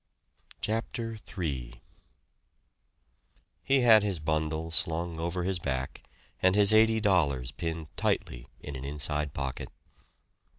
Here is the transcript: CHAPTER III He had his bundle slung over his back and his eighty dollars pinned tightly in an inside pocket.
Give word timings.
CHAPTER 0.61 1.15
III 1.37 1.79
He 3.63 3.81
had 3.81 4.01
his 4.01 4.19
bundle 4.19 4.71
slung 4.71 5.19
over 5.19 5.43
his 5.43 5.59
back 5.59 6.01
and 6.41 6.55
his 6.55 6.73
eighty 6.73 6.99
dollars 6.99 7.51
pinned 7.51 7.95
tightly 7.95 8.47
in 8.61 8.75
an 8.75 8.83
inside 8.83 9.35
pocket. 9.35 9.69